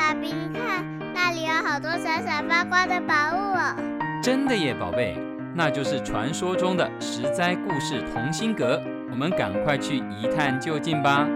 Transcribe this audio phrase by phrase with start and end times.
[0.00, 3.76] 爸比，你看那里有好多闪闪发光的宝物哦！
[4.22, 5.14] 真的耶，宝贝，
[5.54, 8.80] 那就是传说中的十灾故事同心阁。
[9.10, 11.28] 我们赶快去一探究竟吧！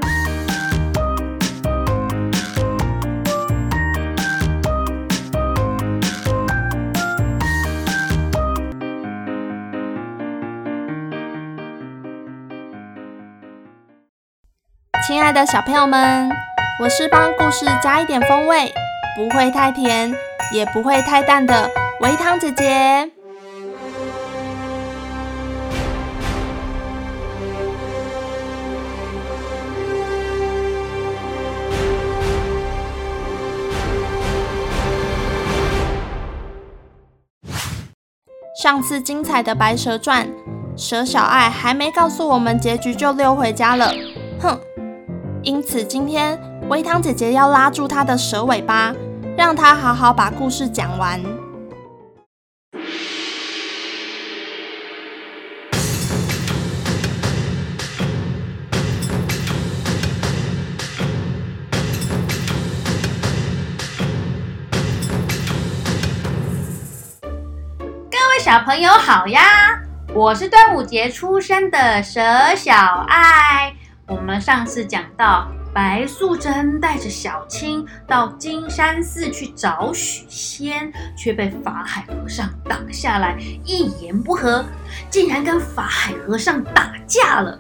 [15.07, 16.31] 亲爱的小朋友们，
[16.81, 18.75] 我是帮故事加一点风味，
[19.17, 20.13] 不会太甜，
[20.53, 23.09] 也不会太淡的微糖姐姐。
[38.61, 40.27] 上次精彩的《白蛇传》，
[40.77, 43.93] 蛇小爱还没告诉我们结局就溜回家了，
[44.41, 44.59] 哼！
[45.43, 48.95] 因此今天微糖姐姐要拉住她的蛇尾巴，
[49.37, 51.23] 让她好好把故事讲完。
[68.11, 69.43] 各位小朋友好呀，
[70.15, 72.21] 我是端午节出生的蛇
[72.57, 73.75] 小爱。
[74.07, 84.65] 我们上次讲到，白素贞带着小青到金山寺去找许仙，却被法海和尚挡下来，一言不合，
[85.11, 87.59] 竟然跟法海和尚打架了。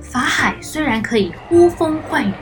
[0.00, 2.32] 法海虽然可以呼风唤雨，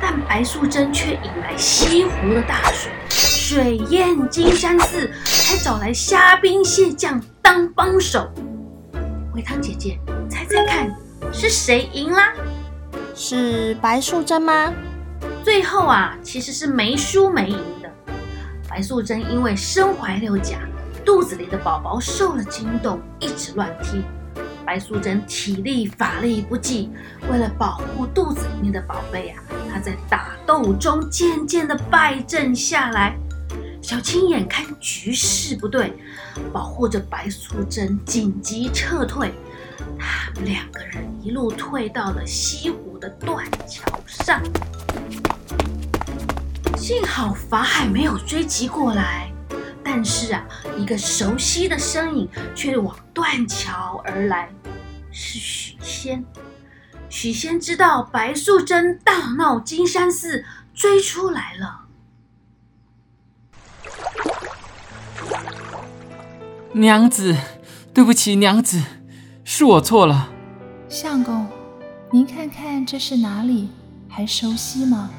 [0.00, 2.92] 但白素贞却引来西湖的大水。
[3.08, 8.30] 水淹金山寺，还找来虾兵蟹将当帮手。
[9.34, 10.88] 微糖姐姐，猜猜看，
[11.32, 12.32] 是谁赢啦？
[13.22, 14.72] 是白素贞吗？
[15.44, 18.14] 最后啊，其实是没输没赢的。
[18.66, 20.60] 白素贞因为身怀六甲，
[21.04, 24.02] 肚子里的宝宝受了惊动，一直乱踢。
[24.64, 26.88] 白素贞体力法力不济，
[27.30, 33.14] 为了保护肚子里面的宝贝啊，她在打斗中渐渐的败阵下来。
[33.82, 35.92] 小青眼看局势不对，
[36.54, 39.34] 保护着白素贞紧急撤退。
[39.98, 44.42] 他们两个人一路退到了西湖的断桥上。
[46.76, 49.30] 幸好法海没有追击过来，
[49.84, 50.44] 但是啊，
[50.76, 54.48] 一个熟悉的身影却往断桥而来，
[55.10, 56.24] 是许仙。
[57.08, 61.80] 许仙知道白素贞大闹金山寺，追出来了。
[66.72, 67.36] 娘子，
[67.92, 68.80] 对不起，娘子，
[69.52, 70.30] 是我错了。
[70.88, 71.44] 相公，
[72.12, 73.68] 您看看这是哪里？
[74.08, 75.10] 还熟悉吗？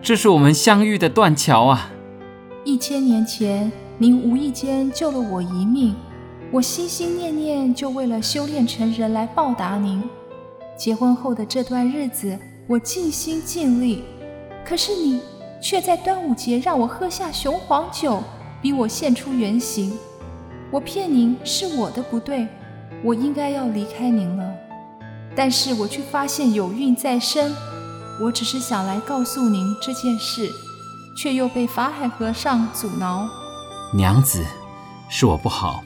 [0.00, 1.90] 这是我们相遇的断桥啊！
[2.64, 5.94] 一千年前，您无意间救了我一命，
[6.50, 10.02] 我心心念念就为了修炼成人来报答您。
[10.74, 14.04] 结婚后的这段日子，我尽心尽力，
[14.64, 15.20] 可是你
[15.60, 18.22] 却在端午节让我喝下雄黄酒，
[18.62, 19.92] 逼我现出原形。
[20.70, 22.48] 我骗您是我的不对，
[23.02, 24.44] 我应该要离开您了，
[25.34, 27.52] 但是我却发现有孕在身。
[28.20, 30.50] 我只是想来告诉您这件事，
[31.16, 33.26] 却又被法海和尚阻挠。
[33.94, 34.44] 娘子，
[35.08, 35.82] 是我不好，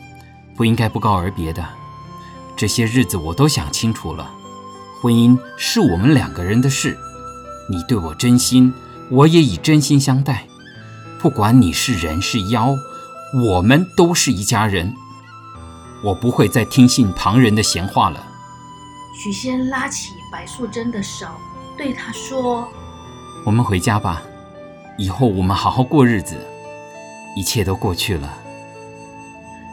[0.57, 1.65] 不应该不告而别的。
[2.57, 4.31] 这些日子我都想清楚了，
[5.01, 6.99] 婚姻是我们两个人的事。
[7.71, 8.75] 你对我真心，
[9.11, 10.47] 我也以真心相待。
[11.21, 12.77] 不管你是人是妖。
[13.37, 14.95] 我们都是一家人，
[16.05, 18.23] 我不会再听信旁人的闲话了。
[19.15, 21.27] 许仙拉起白素贞的手，
[21.79, 22.69] 对她说
[23.43, 24.21] ：“我们回家吧，
[24.99, 26.37] 以后我们好好过日子，
[27.35, 28.31] 一切都过去了。”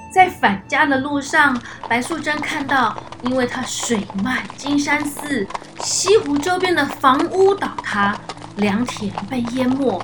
[0.10, 5.46] 在返家的路上，白素贞看到，因为她水漫金山寺，
[5.84, 8.18] 西湖周边的房屋倒塌，
[8.56, 10.02] 良田被淹没，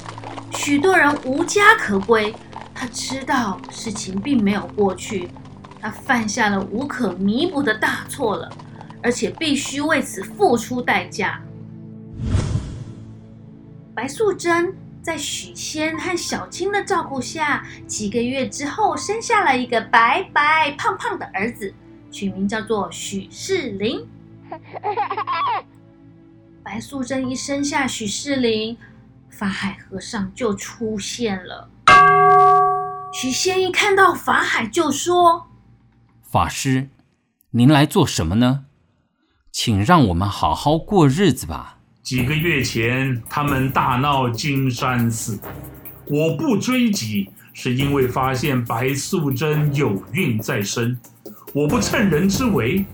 [0.51, 2.35] 许多人无家可归。
[2.75, 5.29] 她知道事情并没有过去，
[5.87, 8.51] 他犯下了无可弥补的大错了，
[9.01, 11.41] 而且必须为此付出代价。
[13.95, 21.73] 白素贞在许仙和小青的照顾下，几个月之后生下了一个白白胖胖的儿子，
[22.11, 24.05] 取名叫做许仕林。
[26.65, 28.77] 白素贞一生下许仕林，
[29.29, 31.69] 法海和尚就出现了。
[33.13, 35.46] 许仙一看到法海，就说
[36.37, 36.89] ：“法师，
[37.49, 38.65] 您来做什么呢？
[39.51, 45.39] 请让我们好好过日子吧。”几个月前，他们大闹金山寺，
[46.05, 50.95] 我不追击，是因为发现白素贞有孕在身，
[51.55, 52.85] 我不趁人之危。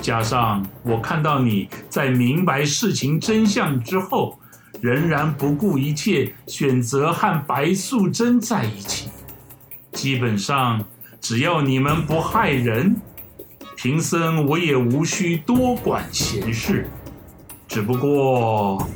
[0.00, 4.38] 加上我看到你在明白事情真相之后，
[4.80, 9.10] 仍然不顾一切选择和白素贞在一起。
[9.90, 10.84] 基本上，
[11.24, 12.96] 只要你们不害人，
[13.76, 16.86] 贫僧我也无需多管闲事。
[17.66, 18.86] 只不过，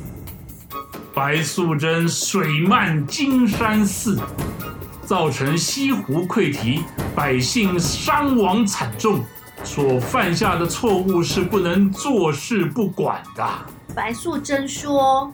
[1.11, 4.19] 白素贞水漫金山寺，
[5.03, 6.83] 造成西湖溃堤，
[7.15, 9.23] 百姓伤亡惨重。
[9.63, 13.43] 所犯下的错误是不能坐视不管的。
[13.95, 15.33] 白素贞说：“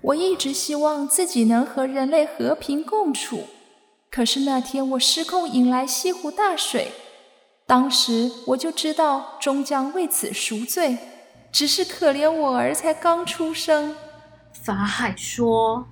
[0.00, 3.48] 我一直希望自己能和人类和平共处，
[4.10, 6.92] 可是那天我失控引来西湖大水，
[7.66, 10.98] 当时我就知道终将为此赎罪。
[11.52, 13.96] 只是可怜我儿才刚出生。”
[14.52, 15.88] 法海说：“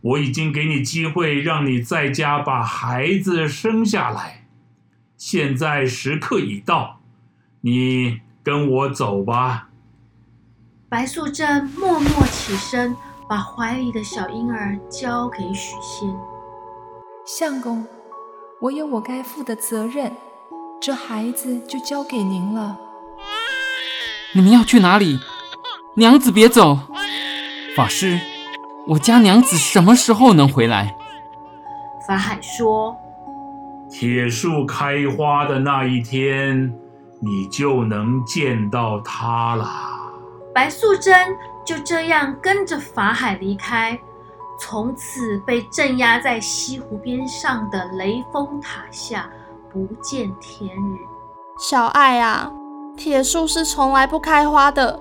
[0.00, 4.46] 我已经给你机会，让你在家把孩子生下来。”
[5.18, 7.00] 现在时刻已到，
[7.62, 9.68] 你跟我走吧。
[10.88, 12.96] 白素贞默默起身，
[13.28, 16.37] 把怀里的小婴儿交给许仙。
[17.28, 17.86] 相公，
[18.58, 20.10] 我有我该负的责任，
[20.80, 22.78] 这孩子就交给您了。
[24.34, 25.20] 你们要去哪里？
[25.94, 26.78] 娘子别走。
[27.76, 28.18] 法师，
[28.86, 30.96] 我家娘子什么时候能回来？
[32.06, 32.96] 法海说。
[33.90, 36.72] 铁树开花的那一天，
[37.20, 39.68] 你就能见到她了。
[40.54, 44.00] 白素贞就这样跟着法海离开，
[44.60, 49.30] 从此被镇压在西湖边上的雷峰塔下，
[49.72, 50.98] 不见天日。
[51.58, 52.52] 小爱啊，
[52.96, 55.00] 铁树是从来不开花的，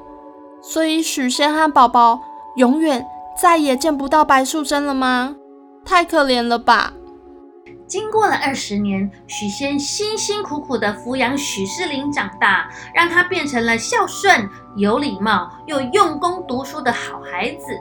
[0.61, 2.19] 所以许仙和宝宝
[2.55, 3.05] 永远
[3.41, 5.35] 再也见不到白素贞了吗？
[5.83, 6.93] 太可怜了吧！
[7.87, 17.79] 经过了二十年，许仙辛辛苦苦地抚养许仕林长大，让他变成了孝顺、有礼貌又用功读书的好孩子。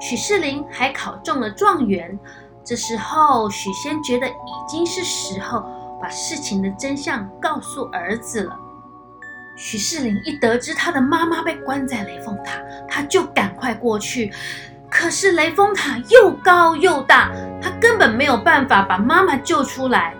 [0.00, 2.18] 许仕林还考中了状元。
[2.64, 4.32] 这时候，许仙觉得已
[4.68, 5.64] 经是时候
[6.02, 8.54] 把事情的真相告诉儿子了。
[9.56, 14.32] 许仕林一得知他的妈妈被关在雷峰塔，他就赶快过去。
[14.90, 17.30] 可是雷峰塔又高又大，
[17.60, 20.14] 他根本没有办法把妈妈救出来。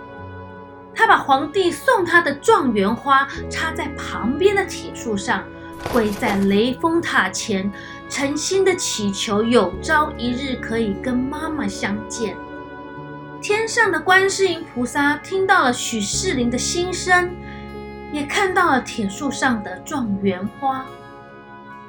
[0.94, 5.44] 他把皇帝送他的状元花插在旁边的铁树上，
[5.92, 7.70] 跪在雷峰塔前，
[8.08, 12.36] 诚心的祈求有朝一日可以跟妈妈相见。
[13.40, 17.30] 天上的观世音菩萨听到了许仕林的心声，
[18.12, 20.84] 也看到了铁树上的状元花。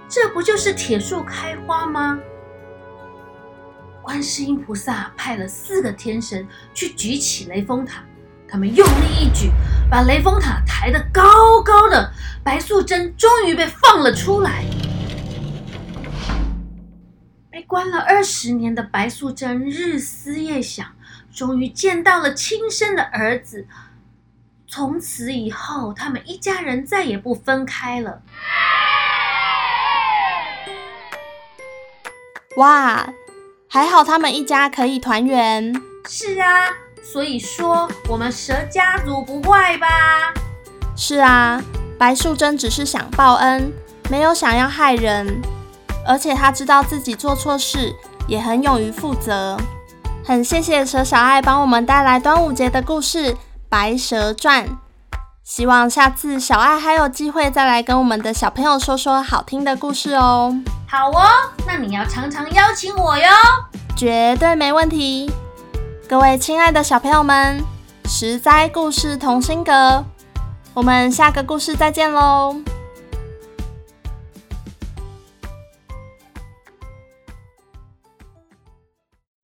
[0.07, 2.19] 这不就是铁树开花吗？
[4.01, 8.03] 观世音菩萨派了四个天神去举起雷峰塔，
[8.51, 9.51] 他们用力一举，
[9.90, 12.12] 把雷峰塔抬得高高的。
[12.44, 14.63] 白素贞终于被放了出来。
[17.51, 20.88] 被关了二十年的白素贞日思夜想，
[21.34, 23.68] 终于见到了亲生的儿子。
[24.68, 28.22] 从此以后，他们一家人再也不分开了。
[32.57, 33.10] 哇！
[33.72, 35.88] 还好他们一家可以团圆。
[36.08, 36.70] 是啊，
[37.03, 39.88] 所以说我们蛇家族不坏吧？
[40.96, 41.62] 是啊，
[41.98, 43.72] 白素贞只是想报恩，
[44.10, 45.41] 没有想要害人，
[46.08, 47.94] 而且她知道自己做错事，
[48.27, 49.58] 也很勇于负责。
[50.25, 53.34] 很谢谢蛇小爱帮我们带来端午节的故事
[53.68, 54.68] 《白蛇传》，
[55.44, 60.56] 希望下次小爱还有机会再来跟我们的小朋友说说好听的故事哦。
[60.88, 61.27] 好哦，
[61.65, 63.27] 那你要常常邀请我哟，
[63.96, 65.32] 绝对没问题。
[66.10, 67.63] 各位亲爱的小朋友们，
[68.06, 70.04] 十灾故事同心阁，
[70.74, 72.63] 我们下个故事再见喽。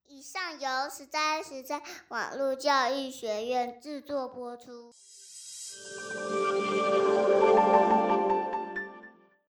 [0.08, 4.92] 以上由十灾十灾网络教育学院制作播出。